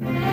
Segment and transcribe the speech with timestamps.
[0.00, 0.31] per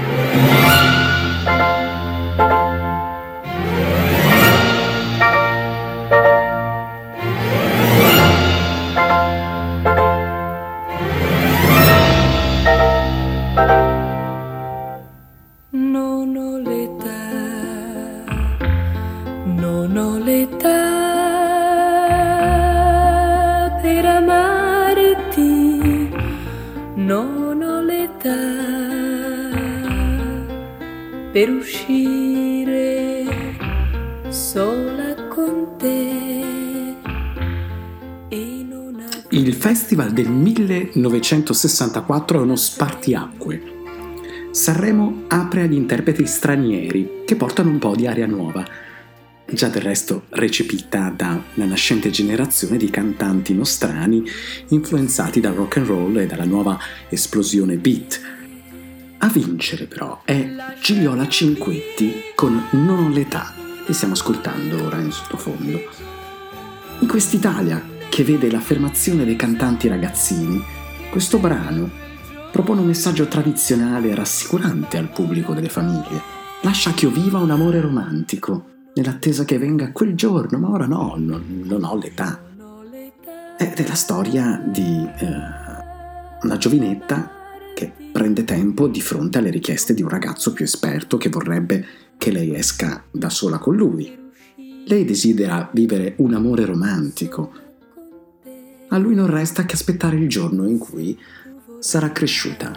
[41.36, 43.62] 1964 è uno spartiacque.
[44.52, 48.66] Sanremo apre agli interpreti stranieri che portano un po' di aria nuova,
[49.46, 54.24] già del resto recepita da una nascente generazione di cantanti nostrani
[54.70, 56.78] influenzati dal rock and roll e dalla nuova
[57.10, 58.38] esplosione beat
[59.22, 60.48] a vincere però è
[60.82, 63.54] Gigliola Cinquetti con Non ho l'età
[63.86, 65.78] che stiamo ascoltando ora in sottofondo.
[67.00, 70.64] In quest'Italia che vede l'affermazione dei cantanti ragazzini,
[71.10, 71.90] questo brano
[72.52, 76.22] propone un messaggio tradizionale e rassicurante al pubblico delle famiglie.
[76.62, 81.16] Lascia che io viva un amore romantico, nell'attesa che venga quel giorno, ma ora no,
[81.18, 82.42] non, non ho l'età.
[83.58, 85.28] Ed è la storia di eh,
[86.42, 87.32] una giovinetta
[87.74, 91.86] che prende tempo di fronte alle richieste di un ragazzo più esperto che vorrebbe
[92.18, 94.18] che lei esca da sola con lui.
[94.86, 97.52] Lei desidera vivere un amore romantico.
[98.90, 101.18] A lui non resta che aspettare il giorno in cui
[101.80, 102.72] sarà cresciuta.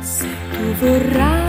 [0.00, 1.48] Se tu vorrai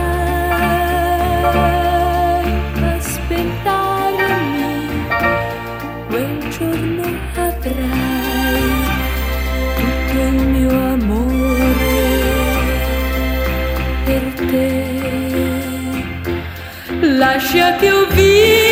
[17.20, 18.69] lascia che io viva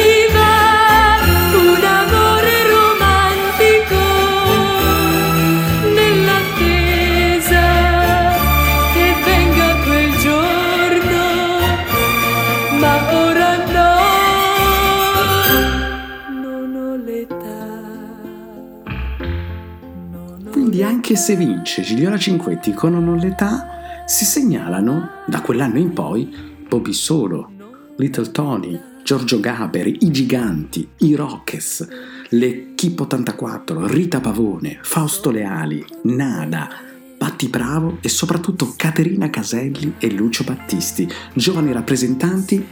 [21.27, 26.33] se vince Gigliola Cinquetti con Non l'età, si segnalano da quell'anno in poi
[26.69, 27.51] Bobby Solo,
[27.97, 31.85] Little Tony, Giorgio Gaberi, I Giganti, I Rockes,
[32.29, 36.69] l'Equipe 84, Rita Pavone, Fausto Leali, Nada,
[37.17, 42.65] Patti Bravo e soprattutto Caterina Caselli e Lucio Battisti, giovani rappresentanti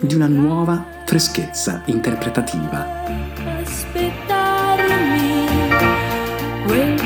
[0.00, 3.49] di una nuova freschezza interpretativa.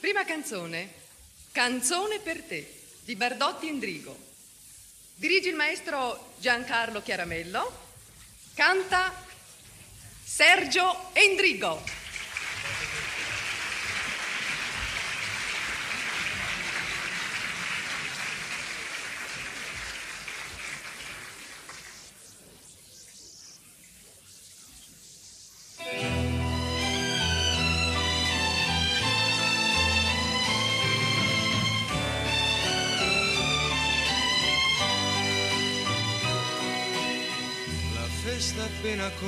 [0.00, 0.88] Prima canzone,
[1.52, 2.68] Canzone per te,
[3.04, 4.16] di Bardotti Endrigo.
[5.14, 7.89] Dirige il maestro Giancarlo Chiaramello,
[8.60, 9.10] canta
[10.22, 10.84] Sergio
[11.14, 11.80] Endrigo.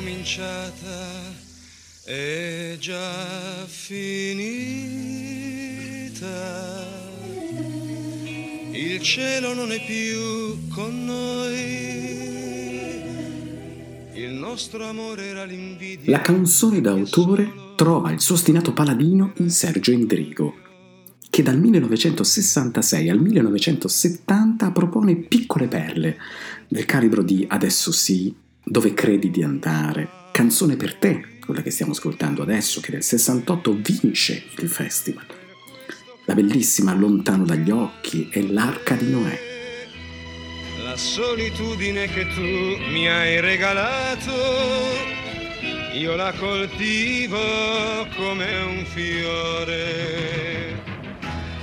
[0.02, 1.32] Cominciata
[2.04, 4.10] è già finita.
[8.72, 11.90] Il cielo non è più con noi.
[14.14, 16.10] Il nostro amore era l'invidia.
[16.10, 20.56] La canzone d'autore trova il suo ostinato paladino in Sergio Endrigo,
[21.30, 26.16] che dal 1966 al 1970 propone piccole perle
[26.66, 30.08] del calibro di Adesso sì, dove credi di andare?
[30.32, 35.26] Canzone per te, quella che stiamo ascoltando adesso, che nel 68 vince il festival.
[36.24, 39.50] La bellissima Lontano dagli occhi e l'arca di Noè.
[40.84, 42.40] La solitudine che tu
[42.90, 44.32] mi hai regalato,
[45.94, 47.38] io la coltivo
[48.16, 50.80] come un fiore.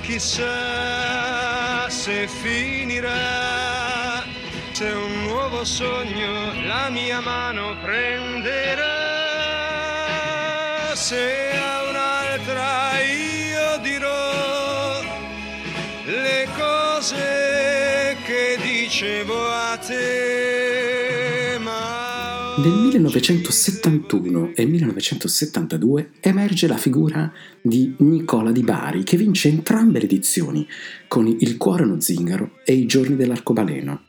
[0.02, 3.99] Chissà se finirà
[4.80, 8.86] se un nuovo sogno la mia mano prenderà,
[10.96, 15.02] se a una pietra io dirò
[16.06, 21.58] le cose che dicevo a te.
[21.60, 27.30] Ma Nel 1971 e 1972 emerge la figura
[27.62, 30.66] di Nicola Di Bari che vince entrambe le edizioni
[31.10, 34.08] con Il cuore uno zingaro e I giorni dell'arcobaleno.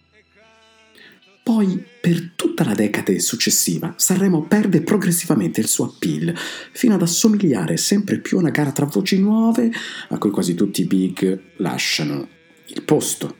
[1.43, 6.35] Poi, per tutta la decade successiva, Sanremo perde progressivamente il suo appeal,
[6.73, 9.71] fino ad assomigliare sempre più a una gara tra voci nuove
[10.09, 12.29] a cui quasi tutti i big lasciano
[12.67, 13.37] il posto.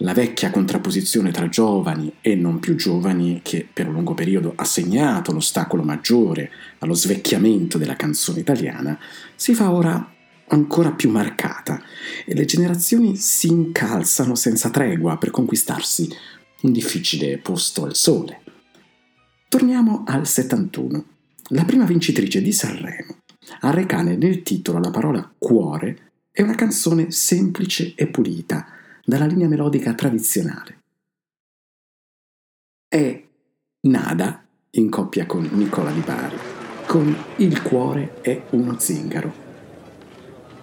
[0.00, 4.64] La vecchia contrapposizione tra giovani e non più giovani, che per un lungo periodo ha
[4.64, 6.50] segnato l'ostacolo maggiore
[6.80, 8.98] allo svecchiamento della canzone italiana,
[9.34, 10.12] si fa ora
[10.48, 11.82] ancora più marcata
[12.24, 16.08] e le generazioni si incalzano senza tregua per conquistarsi
[16.66, 18.40] un difficile posto al sole.
[19.48, 21.04] Torniamo al 71.
[21.50, 23.18] La prima vincitrice di Sanremo
[23.60, 28.66] a recare nel titolo la parola cuore è una canzone semplice e pulita,
[29.04, 30.82] dalla linea melodica tradizionale.
[32.88, 33.24] È
[33.82, 36.36] Nada in coppia con Nicola Di Bari,
[36.86, 39.45] con Il cuore è uno zingaro.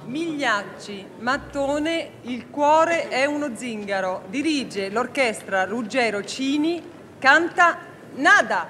[0.06, 4.24] Migliacci, mattone, il cuore è uno zingaro.
[4.30, 6.82] Dirige l'orchestra Ruggero Cini,
[7.20, 7.78] canta
[8.16, 8.68] Nada.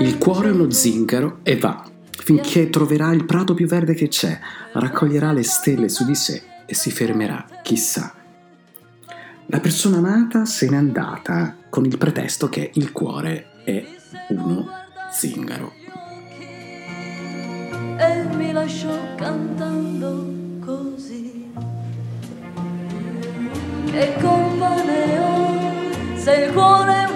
[0.00, 4.38] Il cuore è uno zingaro e va, finché troverà il prato più verde che c'è,
[4.72, 8.14] raccoglierà le stelle su di sé e si fermerà, chissà.
[9.46, 13.84] La persona amata se n'è andata con il pretesto che il cuore è
[14.30, 14.68] uno
[15.12, 15.72] zingaro.
[17.98, 20.32] E mi lasciò cantando
[20.64, 21.52] così.
[23.84, 24.16] Ne
[25.18, 27.09] ho se il cuore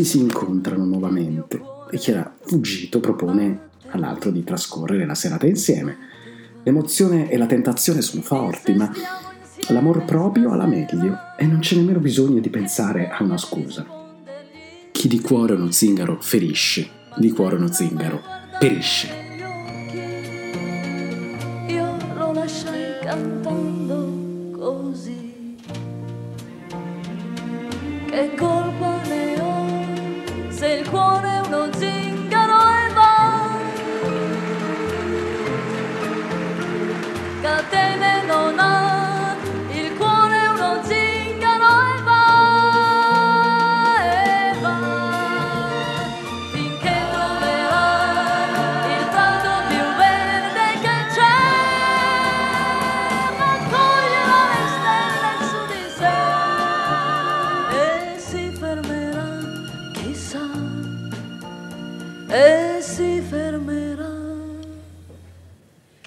[0.00, 1.60] amanti si incontrano nuovamente
[1.90, 5.96] e chi era fuggito propone all'altro di trascorrere la serata insieme.
[6.62, 8.90] L'emozione e la tentazione sono forti, ma
[9.68, 13.86] l'amor proprio ha la meglio e non c'è nemmeno bisogno di pensare a una scusa.
[14.92, 18.20] Chi di cuore uno zingaro ferisce, di cuore uno zingaro
[18.58, 19.08] perisce.
[21.68, 25.56] Io lo lasciai cantando così.
[28.06, 28.59] Che colpa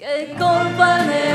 [0.04, 1.33] Che colpa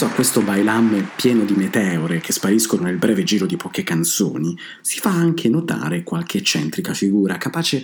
[0.00, 4.56] mezzo a questo bailam pieno di meteore che spariscono nel breve giro di poche canzoni,
[4.80, 7.82] si fa anche notare qualche eccentrica figura capace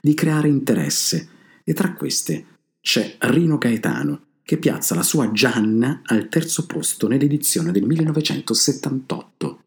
[0.00, 1.28] di creare interesse,
[1.62, 2.46] e tra queste
[2.80, 9.62] c'è Rino Gaetano, che piazza la sua Gianna al terzo posto nell'edizione del 1978.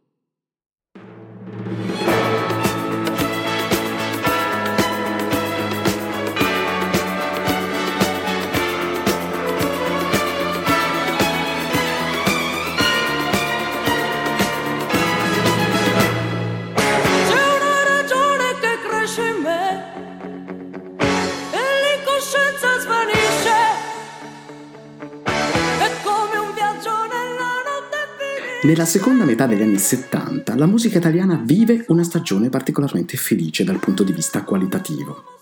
[28.66, 33.78] Nella seconda metà degli anni 70 la musica italiana vive una stagione particolarmente felice dal
[33.78, 35.38] punto di vista qualitativo.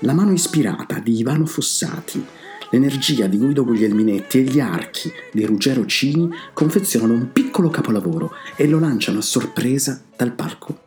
[0.00, 2.22] La mano ispirata di Ivano Fossati,
[2.68, 8.68] l'energia di Guido Guglielminetti e gli archi di Ruggero Cini confezionano un piccolo capolavoro e
[8.68, 10.80] lo lanciano a sorpresa dal palco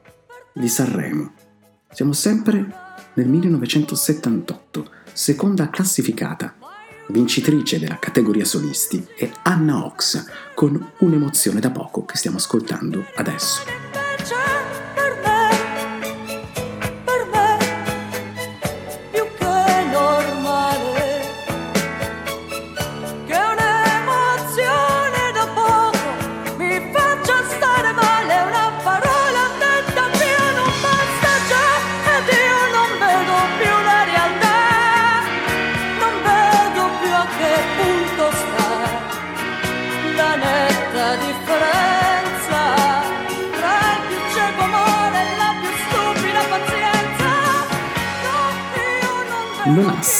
[0.54, 1.34] di Sanremo.
[1.92, 2.72] Siamo sempre
[3.16, 6.54] nel 1978, seconda classificata.
[7.08, 13.93] Vincitrice della categoria solisti è Anna Ox con un'emozione da poco che stiamo ascoltando adesso.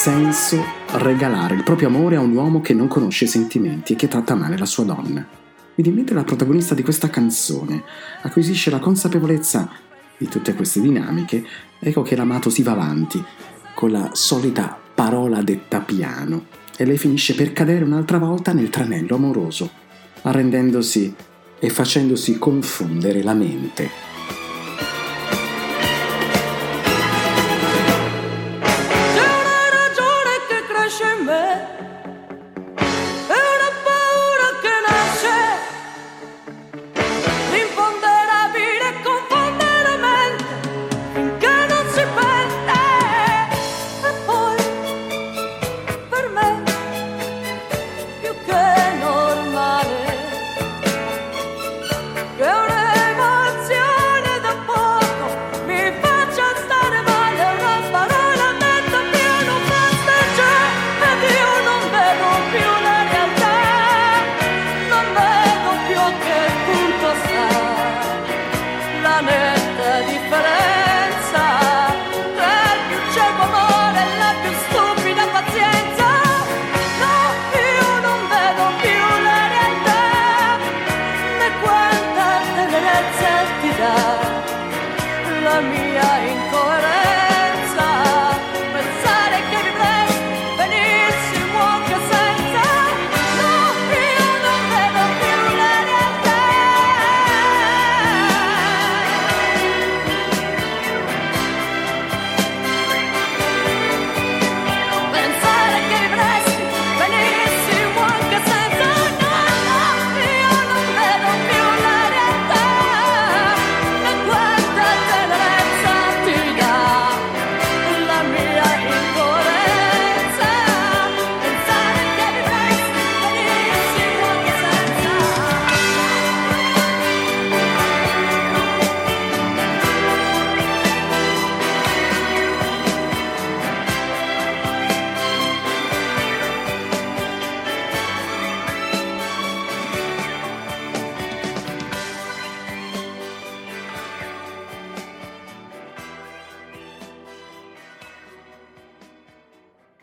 [0.04, 0.62] Senso
[0.96, 4.36] regalare il proprio amore a un uomo che non conosce i sentimenti e che tratta
[4.36, 5.26] male la sua donna.
[5.76, 7.82] Viene in mente la protagonista di questa canzone,
[8.22, 9.70] acquisisce la consapevolezza
[10.18, 11.46] di tutte queste dinamiche,
[11.80, 13.24] ecco che l'amato si va avanti
[13.74, 19.16] con la solita parola detta piano e lei finisce per cadere un'altra volta nel tranello
[19.16, 19.72] amoroso,
[20.24, 21.16] arrendendosi
[21.58, 24.13] e facendosi confondere la mente.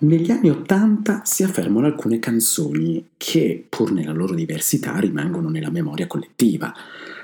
[0.03, 6.07] Negli anni Ottanta si affermano alcune canzoni che, pur nella loro diversità, rimangono nella memoria
[6.07, 6.73] collettiva.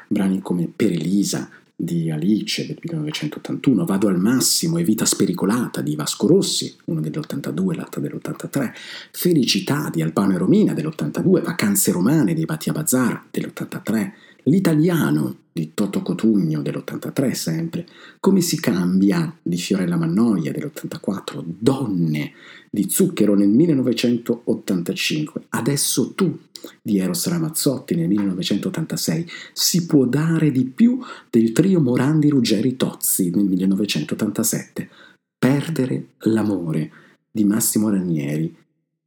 [0.06, 5.97] Brani come Per Elisa di Alice del 1981, Vado al massimo e Vita spericolata di
[5.97, 8.73] Vasco Rossi, uno dell'82, l'altro dell'83,
[9.11, 14.12] Felicità di Albano e Romina dell'82, Vacanze romane di Batia Bazar dell'83,
[14.49, 17.85] L'italiano di Toto Cotugno dell'83 sempre,
[18.21, 22.33] Come si cambia di Fiorella Mannoia dell'84, Donne
[22.71, 26.38] di Zucchero nel 1985, Adesso tu
[26.81, 33.31] di Eros Ramazzotti nel 1986, Si può dare di più del trio Morandi Ruggeri Tozzi
[33.31, 34.88] nel 1987,
[35.37, 36.93] Perdere l'amore
[37.33, 38.55] di Massimo Ranieri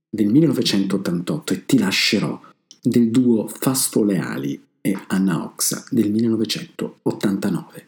[0.10, 2.42] del 1988 e Ti lascerò
[2.82, 7.88] del duo Fasto Leali e Anna Oxa del 1989.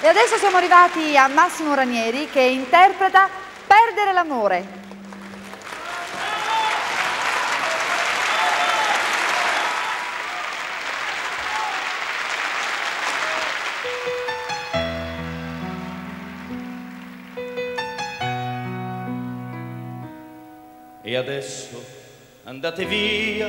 [0.00, 3.28] E adesso siamo arrivati a Massimo Ranieri che interpreta
[3.66, 4.86] Perdere l'amore.
[21.02, 21.82] E adesso
[22.44, 23.48] andate via,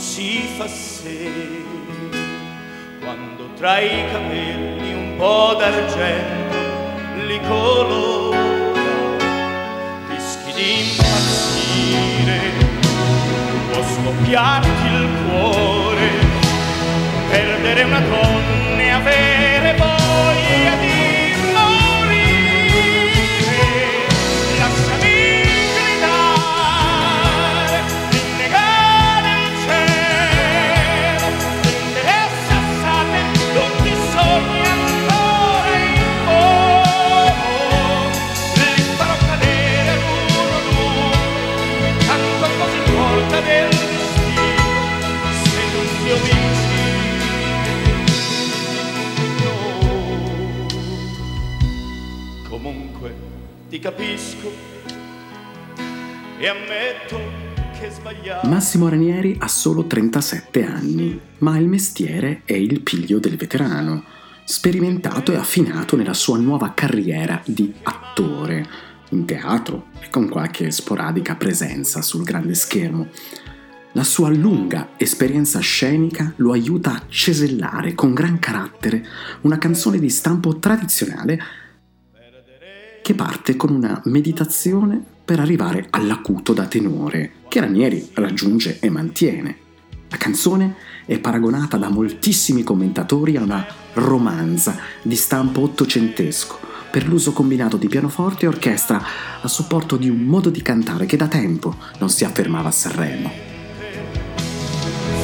[0.00, 1.30] si fa sera,
[3.00, 6.56] quando tra i capelli un po' d'argento
[7.26, 8.38] li colora,
[10.08, 12.38] rischi di impazzire,
[13.70, 16.08] può scoppiarti il cuore,
[17.28, 19.49] perdere una donna e avere
[53.80, 54.52] capisco
[56.38, 57.18] e ammetto
[57.78, 58.48] che sbagliavo.
[58.48, 64.04] Massimo Ranieri ha solo 37 anni, ma il mestiere è il piglio del veterano,
[64.44, 68.66] sperimentato e affinato nella sua nuova carriera di attore,
[69.10, 73.08] in teatro e con qualche sporadica presenza sul grande schermo.
[73.92, 79.04] La sua lunga esperienza scenica lo aiuta a cesellare con gran carattere
[79.40, 81.42] una canzone di stampo tradizionale
[83.02, 89.56] che parte con una meditazione per arrivare all'acuto da tenore, che Ranieri raggiunge e mantiene.
[90.08, 90.74] La canzone
[91.06, 96.58] è paragonata da moltissimi commentatori a una romanza di stampo ottocentesco,
[96.90, 99.00] per l'uso combinato di pianoforte e orchestra
[99.40, 103.50] a supporto di un modo di cantare che da tempo non si affermava a Sanremo.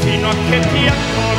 [0.07, 1.36] fino a che ti accorgi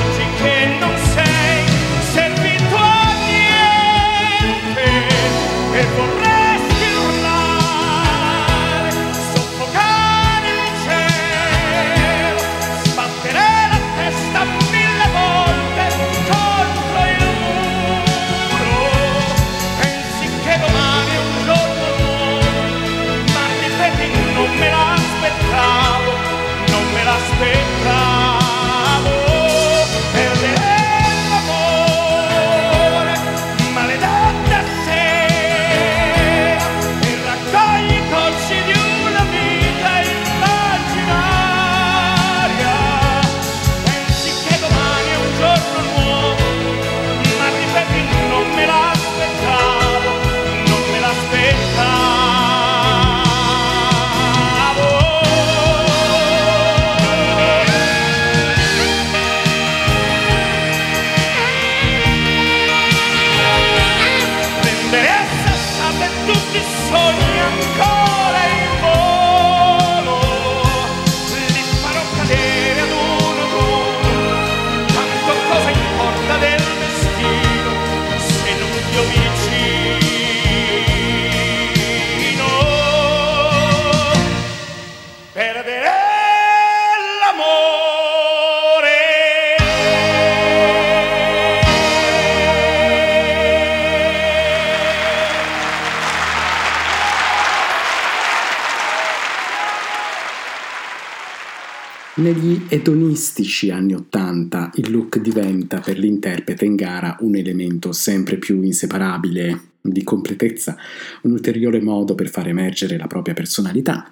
[102.17, 108.63] Negli edonistici anni Ottanta il look diventa per l'interprete in gara un elemento sempre più
[108.63, 110.75] inseparabile di completezza,
[111.21, 114.11] un ulteriore modo per far emergere la propria personalità.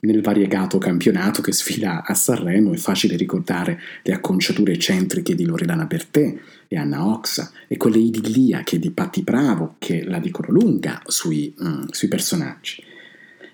[0.00, 5.84] Nel variegato campionato che sfila a Sanremo è facile ricordare le acconciature eccentriche di Loredana
[5.84, 6.36] Bertè
[6.66, 11.84] e Anna Oxa e quelle idilliache di Patti Bravo che la dicono lunga sui, mm,
[11.90, 12.82] sui personaggi.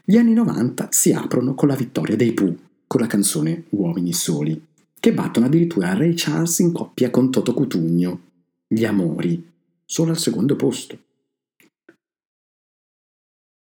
[0.02, 2.56] Gli anni 90 si aprono con la vittoria dei Pooh,
[2.90, 4.61] con la canzone Uomini Soli,
[4.98, 8.20] che battono addirittura Ray Charles in coppia con Toto Cutugno,
[8.66, 9.48] Gli Amori,
[9.85, 10.98] solo al secondo posto.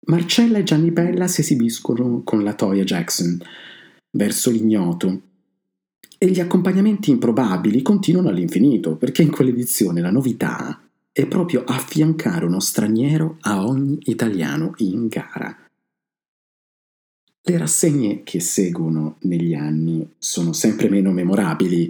[0.07, 3.37] Marcella e Gianni Bella si esibiscono con la Toya Jackson,
[4.12, 5.21] verso l'ignoto,
[6.19, 12.61] e gli accompagnamenti improbabili continuano all'infinito, perché in quell'edizione la novità è proprio affiancare uno
[12.61, 15.65] straniero a ogni italiano in gara.
[17.49, 21.89] Le rassegne che seguono negli anni sono sempre meno memorabili,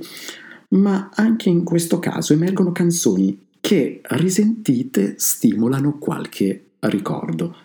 [0.71, 7.57] ma anche in questo caso emergono canzoni che, risentite, stimolano qualche ricordo.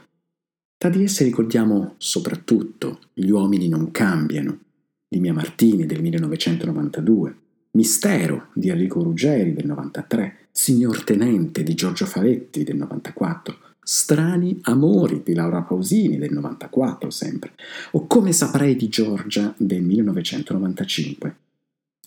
[0.78, 4.58] Tra di esse ricordiamo soprattutto Gli uomini non cambiano
[5.06, 7.36] di Mia Martini del 1992,
[7.72, 15.22] Mistero di Enrico Ruggeri del 93, Signor Tenente di Giorgio Favetti del 94, Strani amori
[15.22, 17.52] di Laura Pausini del 94 sempre,
[17.92, 21.36] o Come saprei di Giorgia del 1995.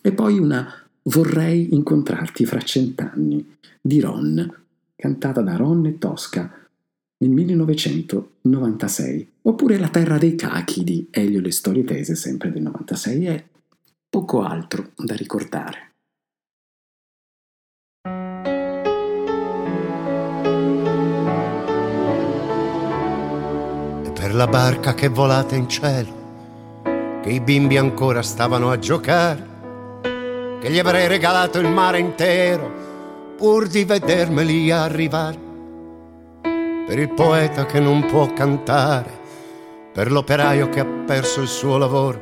[0.01, 0.66] E poi una
[1.03, 4.51] Vorrei incontrarti fra cent'anni di Ron,
[4.97, 6.51] cantata da Ron e Tosca
[7.18, 13.27] nel 1996, oppure La terra dei cachi di Elio Le Storie Tese, sempre del 96,
[13.27, 13.44] e
[14.09, 15.93] poco altro da ricordare.
[24.35, 26.83] La barca che volate in cielo,
[27.23, 29.53] che i bimbi ancora stavano a giocare,
[30.61, 32.83] che gli avrei regalato il mare intero
[33.37, 35.38] pur di vedermeli arrivare.
[36.42, 39.23] Per il poeta che non può cantare,
[39.92, 42.20] per l'operaio che ha perso il suo lavoro,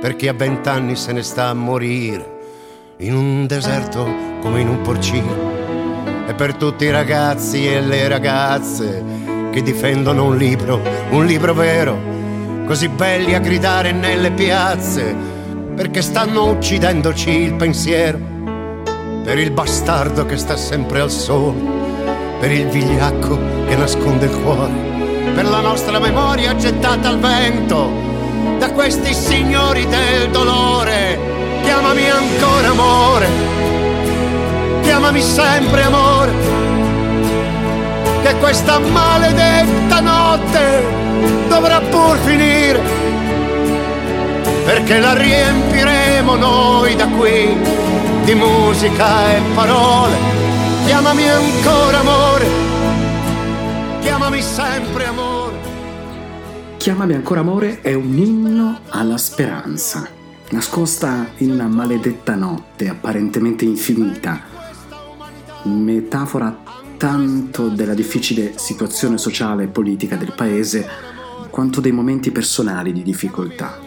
[0.00, 2.34] per chi a vent'anni se ne sta a morire
[2.98, 4.04] in un deserto
[4.40, 5.54] come in un porcino,
[6.26, 9.15] e per tutti i ragazzi e le ragazze
[9.56, 11.98] che difendono un libro, un libro vero,
[12.66, 15.16] così belli a gridare nelle piazze,
[15.74, 18.18] perché stanno uccidendoci il pensiero,
[19.24, 21.56] per il bastardo che sta sempre al sole
[22.38, 24.72] per il vigliacco che nasconde il cuore,
[25.34, 27.90] per la nostra memoria gettata al vento
[28.58, 31.18] da questi signori del dolore.
[31.62, 33.26] Chiamami ancora amore,
[34.82, 36.32] chiamami sempre amore,
[38.26, 40.84] che questa maledetta notte
[41.48, 42.80] dovrà pur finire,
[44.64, 47.56] perché la riempiremo noi da qui
[48.24, 50.44] di musica e parole
[50.86, 52.46] Chiamami ancora amore,
[54.00, 55.54] chiamami sempre amore.
[56.78, 60.08] Chiamami ancora amore è un inno alla speranza,
[60.50, 64.40] nascosta in una maledetta notte apparentemente infinita,
[65.64, 66.65] metafora
[66.96, 70.88] tanto della difficile situazione sociale e politica del paese
[71.50, 73.78] quanto dei momenti personali di difficoltà.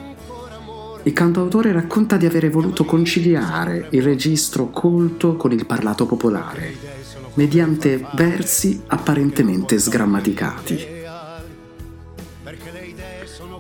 [1.04, 6.76] Il cantautore racconta di avere voluto conciliare il registro colto con il parlato popolare,
[7.36, 10.98] mediante versi apparentemente sgrammaticati.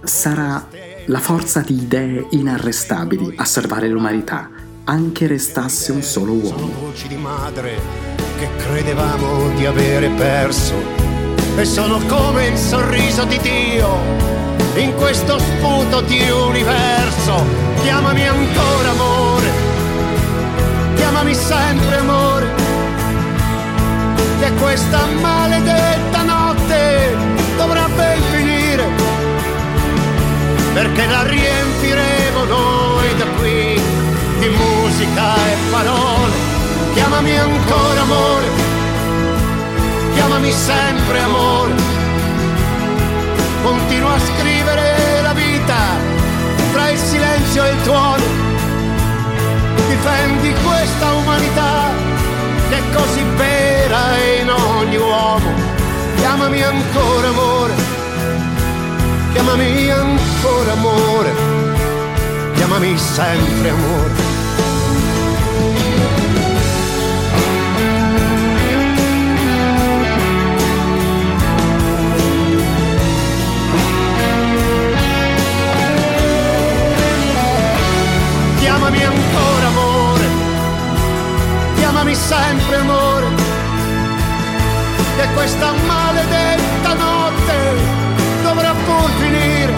[0.03, 0.67] Sarà
[1.05, 4.49] la forza di idee inarrestabili a salvare l'umanità,
[4.83, 6.91] anche restasse un solo uomo.
[8.39, 10.73] Che credevamo di avere perso
[11.57, 13.97] e sono come il sorriso di Dio
[14.75, 17.43] in questo sputo di universo.
[17.81, 19.51] Chiamami ancora amore,
[20.95, 22.47] chiamami sempre amore,
[24.39, 27.17] che questa maledetta notte
[27.57, 28.85] dovrà ben finire,
[30.73, 33.81] perché la riempiremo noi da qui
[34.39, 36.48] di musica e parole.
[36.93, 38.47] Chiamami ancora amore,
[40.13, 41.89] chiamami sempre amore
[43.61, 45.77] continua a scrivere la vita
[46.71, 48.23] tra il silenzio e il tuono.
[49.87, 51.91] Difendi questa umanità
[52.69, 55.51] che è così vera in ogni uomo.
[56.17, 57.73] Chiamami ancora amore,
[59.33, 61.31] chiamami ancora amore,
[62.55, 64.28] chiamami sempre amore.
[78.89, 80.27] chiamami ancora amore,
[81.75, 83.27] chiamami sempre amore,
[85.15, 87.53] che questa maledetta notte
[88.41, 89.73] dovrà pur finire,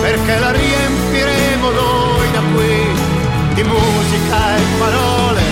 [0.00, 2.86] perché la riempiremo noi da qui
[3.54, 5.42] di musica e parole,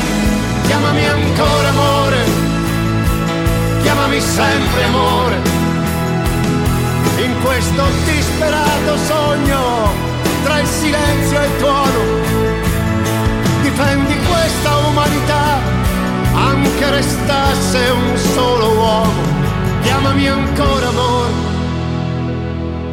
[0.66, 2.24] chiamami ancora amore,
[3.82, 5.36] chiamami sempre amore,
[7.18, 10.06] in questo disperato sogno
[10.46, 12.00] tra il silenzio e il tuono
[13.62, 15.59] difendi questa umanità,
[16.35, 19.35] anche restasse un solo uomo.
[19.82, 21.32] Chiamami ancora amore,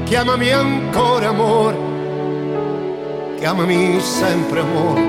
[0.06, 1.78] chiamami ancora amore,
[3.38, 5.02] chiamami sempre amore.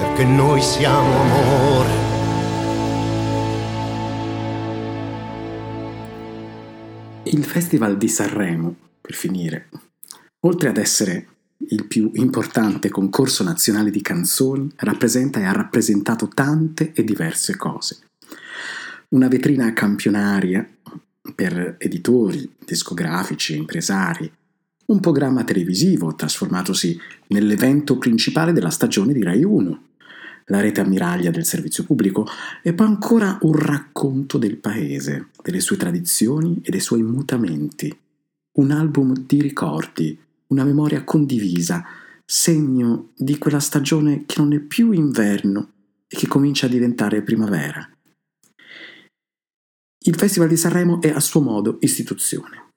[0.00, 2.01] Perché noi siamo amore.
[7.34, 9.70] Il Festival di Sanremo, per finire,
[10.40, 11.28] oltre ad essere
[11.68, 18.00] il più importante concorso nazionale di canzoni, rappresenta e ha rappresentato tante e diverse cose.
[19.14, 20.68] Una vetrina campionaria
[21.34, 24.30] per editori, discografici impresari,
[24.88, 29.82] un programma televisivo trasformatosi nell'evento principale della stagione di Rai 1,
[30.52, 32.26] la rete ammiraglia del servizio pubblico
[32.62, 37.96] e poi ancora un racconto del paese, delle sue tradizioni e dei suoi mutamenti,
[38.58, 40.16] un album di ricordi,
[40.48, 41.82] una memoria condivisa,
[42.24, 45.70] segno di quella stagione che non è più inverno
[46.06, 47.88] e che comincia a diventare primavera.
[50.04, 52.70] Il Festival di Sanremo è a suo modo istituzione.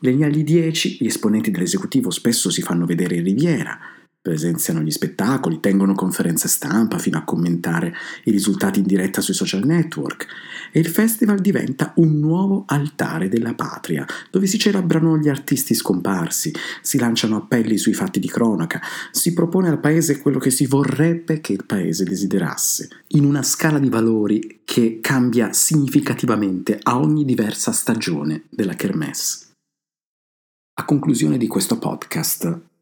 [0.00, 3.78] Negli anni 10 gli esponenti dell'esecutivo spesso si fanno vedere in riviera,
[4.26, 9.64] presenziano gli spettacoli, tengono conferenze stampa fino a commentare i risultati in diretta sui social
[9.64, 10.26] network
[10.72, 16.52] e il festival diventa un nuovo altare della patria, dove si celebrano gli artisti scomparsi,
[16.82, 21.40] si lanciano appelli sui fatti di cronaca, si propone al paese quello che si vorrebbe
[21.40, 27.70] che il paese desiderasse, in una scala di valori che cambia significativamente a ogni diversa
[27.70, 29.52] stagione della Kermesse.
[30.80, 32.74] A conclusione di questo podcast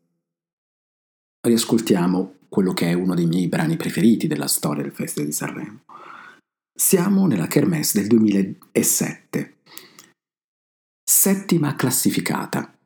[1.44, 5.80] riascoltiamo quello che è uno dei miei brani preferiti della storia del Festival di Sanremo.
[6.72, 9.56] Siamo nella Kermesse del 2007.
[11.02, 12.76] Settima classificata.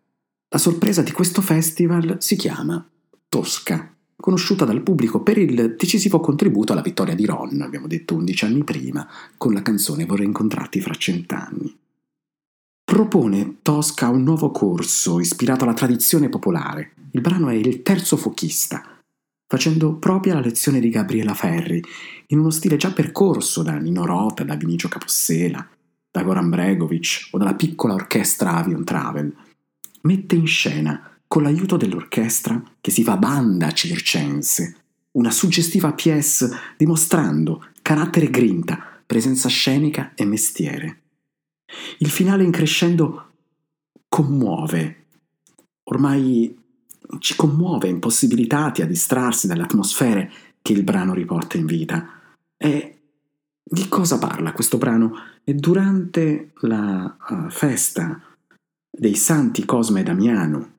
[0.50, 2.86] La sorpresa di questo festival si chiama
[3.28, 8.44] Tosca, conosciuta dal pubblico per il decisivo contributo alla vittoria di Ron, abbiamo detto 11
[8.44, 11.76] anni prima, con la canzone Vorrei incontrarti fra cent'anni.
[12.88, 18.82] Propone Tosca un nuovo corso ispirato alla tradizione popolare, il brano è Il terzo fochista,
[19.46, 21.82] facendo propria la lezione di Gabriela Ferri,
[22.28, 25.68] in uno stile già percorso da Nino Rota, da Vinicio Capossela,
[26.10, 29.36] da Goran Bregovic o dalla piccola orchestra Avion Travel.
[30.04, 34.76] Mette in scena, con l'aiuto dell'orchestra, che si fa banda circense,
[35.12, 36.48] una suggestiva pièce
[36.78, 41.02] dimostrando carattere grinta, presenza scenica e mestiere.
[41.98, 43.32] Il finale in crescendo
[44.08, 45.04] commuove.
[45.84, 46.56] Ormai
[47.18, 52.06] ci commuove, impossibilitati a distrarsi dalle atmosfere che il brano riporta in vita.
[52.56, 52.98] E
[53.62, 55.14] di cosa parla questo brano?
[55.44, 58.20] E durante la uh, festa
[58.90, 60.72] dei santi Cosme e Damiano,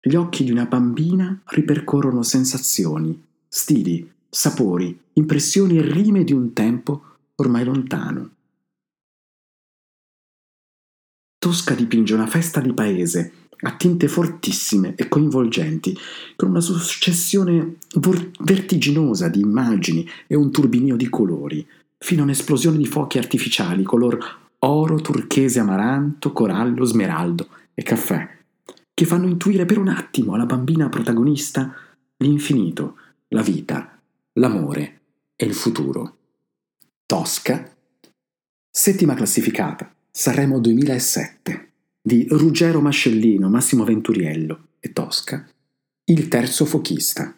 [0.00, 7.16] gli occhi di una bambina ripercorrono sensazioni, stili, sapori, impressioni e rime di un tempo
[7.36, 8.35] ormai lontano.
[11.46, 15.96] Tosca dipinge una festa di paese a tinte fortissime e coinvolgenti,
[16.34, 21.64] con una successione vor- vertiginosa di immagini e un turbinio di colori,
[21.98, 24.18] fino a un'esplosione di fuochi artificiali color
[24.58, 28.28] oro, turchese, amaranto, corallo, smeraldo e caffè,
[28.92, 31.72] che fanno intuire per un attimo alla bambina protagonista
[32.16, 32.96] l'infinito,
[33.28, 34.00] la vita,
[34.32, 35.00] l'amore
[35.36, 36.16] e il futuro.
[37.06, 37.72] Tosca,
[38.68, 45.46] settima classificata, Sanremo 2007 di Ruggero Mascellino, Massimo Venturiello e Tosca,
[46.04, 47.36] Il terzo fochista.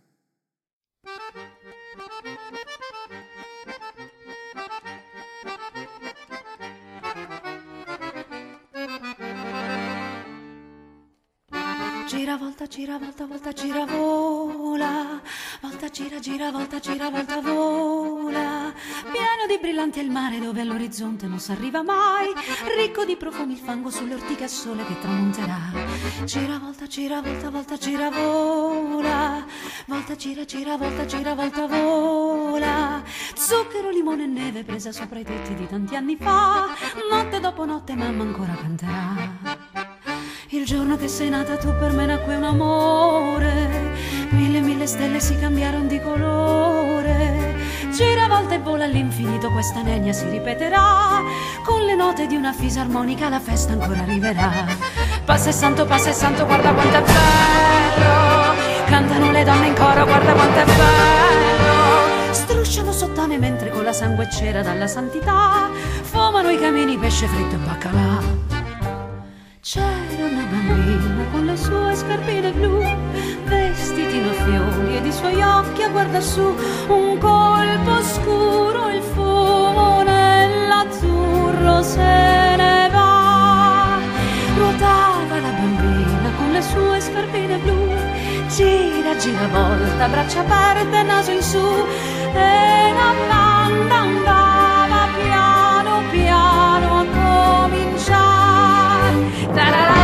[12.09, 15.21] Gira, volta, gira, volta, volta, gira, vola.
[15.61, 18.73] Volta, gira, gira, volta, gira, volta, vola.
[19.13, 22.33] Pieno di brillanti è il mare dove all'orizzonte non si arriva mai.
[22.79, 25.59] Ricco di profumi il fango sulle ortiche a sole che tramonterà.
[26.25, 29.45] Gira, volta, gira, volta, volta, gira, vola.
[29.85, 33.03] Volta, gira, gira, volta, gira, volta, vola.
[33.35, 36.69] Zucchero, limone e neve presa sopra i tetti di tanti anni fa.
[37.11, 39.78] Notte dopo notte mamma ancora canterà.
[40.51, 43.93] Il giorno che sei nata tu per me nacque un amore.
[44.31, 47.55] Mille, mille stelle si cambiarono di colore.
[47.93, 51.23] Gira a volte e vola all'infinito, questa nenia si ripeterà.
[51.63, 54.51] Con le note di una fisarmonica la festa ancora arriverà.
[55.23, 58.87] Passa e santo, passa e santo, guarda quanto è bello.
[58.87, 62.33] Cantano le donne in coro, guarda quanto è bello.
[62.33, 65.69] Strusciano sottane mentre con la sangue cera dalla santità
[66.01, 68.48] fumano i camini pesce fritto e baccalà.
[69.71, 72.81] C'era una bambina con le sue scarpine blu,
[73.45, 76.57] vestitino fiori ed i suoi occhi a guardar su,
[76.89, 83.99] un colpo scuro, il fumo nell'azzurro se ne va.
[84.57, 87.93] Ruotava la bambina con le sue scarpine blu,
[88.49, 91.87] gira, gira, volta, braccia aperte, naso in su,
[92.33, 94.38] e la banda andava
[99.59, 99.98] da da da.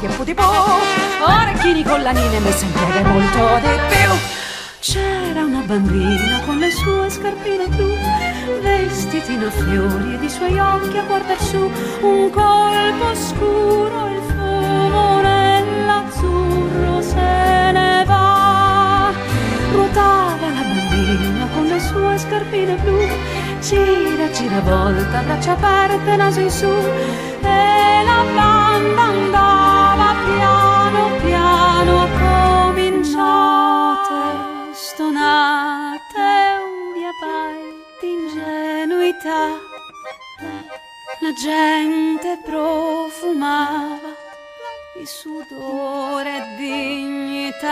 [0.00, 4.10] Trombe, fiati e putipù Orecchini, collanine, messe in piega e molto di più.
[4.80, 7.94] C'era una bambina con le sue scarpine blu,
[8.62, 15.20] vestitino a fiori ed i suoi occhi a guardar su, un colpo scuro, il fumo
[15.20, 19.12] nell'azzurro se ne va.
[19.72, 23.06] Ruotava la bambina con le sue scarpine blu,
[23.60, 26.70] gira, gira, volta, braccia aperte, naso in su,
[27.42, 29.69] e la banda andava
[41.30, 44.16] la gente profumava
[44.96, 47.68] di sudore e dignità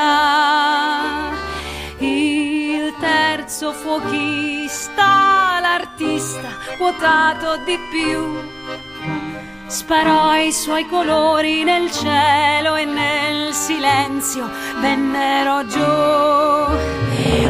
[1.99, 8.47] il terzo fuochista l'artista quotato di più
[9.67, 14.49] Sparò i suoi colori nel cielo e nel silenzio
[14.81, 15.81] vennero giù.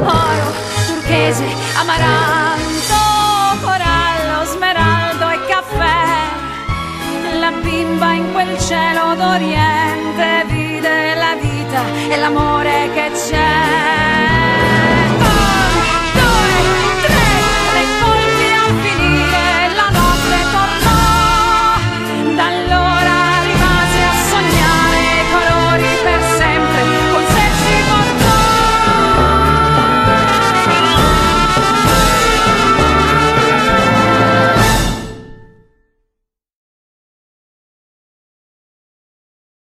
[0.01, 0.53] Oro,
[0.87, 2.78] turchese, amaranto,
[7.69, 14.18] bimba in quel cielo d'oriente vide la vita e l'amore che c'è.